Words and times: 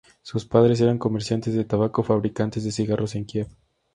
Sus 0.23 0.47
padres 0.47 0.81
eran 0.81 0.97
comerciantes 0.97 1.53
de 1.53 1.63
tabaco 1.63 2.01
o 2.01 2.03
fabricantes 2.03 2.63
de 2.63 2.71
cigarros 2.71 3.13
en 3.13 3.25
Kiev. 3.25 3.49